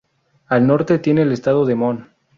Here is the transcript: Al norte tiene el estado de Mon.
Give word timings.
Al 0.47 0.65
norte 0.65 0.97
tiene 0.97 1.21
el 1.21 1.31
estado 1.31 1.63
de 1.63 1.75
Mon. 1.75 2.09